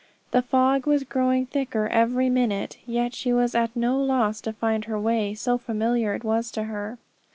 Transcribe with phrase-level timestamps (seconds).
[0.31, 4.85] The fog was growing thicker every minute, yet she was at no loss to find
[4.85, 6.97] her way, so familiar it was to her.